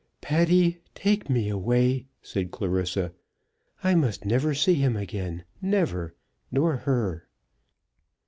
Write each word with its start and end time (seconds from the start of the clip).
"Patty, 0.19 0.79
take 0.95 1.29
me 1.29 1.47
away," 1.47 2.07
said 2.23 2.49
Clarissa. 2.49 3.13
"I 3.83 3.93
must 3.93 4.25
never 4.25 4.55
see 4.55 4.73
him 4.73 4.95
again, 4.95 5.43
never! 5.61 6.15
nor 6.51 6.77
her." 6.77 7.27